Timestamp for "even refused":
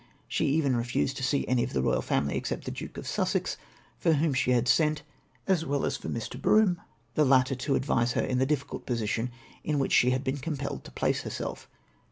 0.47-1.15